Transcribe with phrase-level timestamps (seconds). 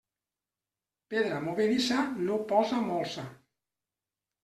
[1.13, 3.31] Pedra movedissa no posa molsa.